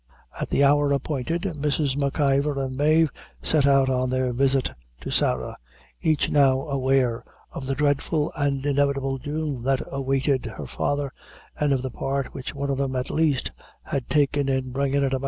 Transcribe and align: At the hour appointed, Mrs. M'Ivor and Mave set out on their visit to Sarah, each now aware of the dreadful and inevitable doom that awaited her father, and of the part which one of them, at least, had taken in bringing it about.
At 0.39 0.49
the 0.49 0.63
hour 0.63 0.91
appointed, 0.91 1.43
Mrs. 1.43 1.95
M'Ivor 1.95 2.59
and 2.59 2.75
Mave 2.75 3.11
set 3.43 3.67
out 3.67 3.87
on 3.87 4.09
their 4.09 4.33
visit 4.33 4.71
to 5.01 5.11
Sarah, 5.11 5.57
each 6.01 6.31
now 6.31 6.63
aware 6.67 7.23
of 7.51 7.67
the 7.67 7.75
dreadful 7.75 8.31
and 8.35 8.65
inevitable 8.65 9.19
doom 9.19 9.61
that 9.61 9.83
awaited 9.91 10.47
her 10.57 10.65
father, 10.65 11.13
and 11.55 11.71
of 11.71 11.83
the 11.83 11.91
part 11.91 12.33
which 12.33 12.55
one 12.55 12.71
of 12.71 12.79
them, 12.79 12.95
at 12.95 13.11
least, 13.11 13.51
had 13.83 14.09
taken 14.09 14.49
in 14.49 14.71
bringing 14.71 15.03
it 15.03 15.13
about. 15.13 15.19